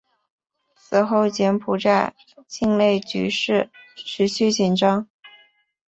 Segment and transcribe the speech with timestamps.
[0.73, 2.15] 此后柬埔寨
[2.47, 5.07] 境内局势持续紧张。